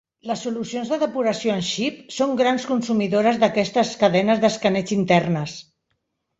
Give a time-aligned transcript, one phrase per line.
[0.27, 5.59] Les solucions de depuració en xip són grans consumidores d'aquestes cadenes d'escaneig internes.